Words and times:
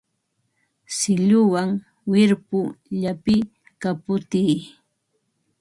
Silluwan 0.97 1.69
wirpu 2.11 2.59
llapiy, 3.01 3.43
kaputiy 3.81 4.59